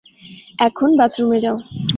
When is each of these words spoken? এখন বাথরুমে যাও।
এখন 0.59 0.89
বাথরুমে 0.99 1.37
যাও। 1.43 1.57